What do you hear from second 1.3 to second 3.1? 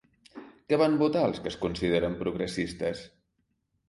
els que es consideren progressistes?